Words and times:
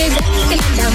que 0.00 0.08
ya 0.08 0.20
te 0.48 0.56
la 0.76 0.90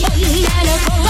Yeah. 0.00 1.07